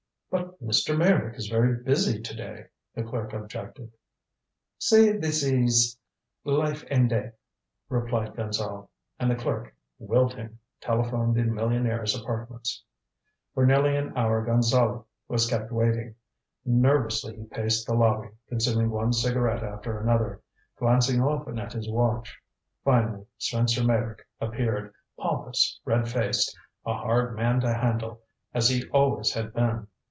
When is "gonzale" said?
8.35-8.87, 14.45-15.05